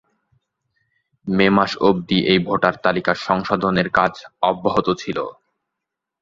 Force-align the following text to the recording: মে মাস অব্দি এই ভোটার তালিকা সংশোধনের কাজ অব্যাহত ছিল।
মে 1.27 1.47
মাস 1.49 1.71
অব্দি 1.81 2.17
এই 2.25 2.39
ভোটার 2.47 2.75
তালিকা 2.83 3.13
সংশোধনের 3.27 3.87
কাজ 3.89 4.13
অব্যাহত 4.41 4.87
ছিল। 4.97 5.17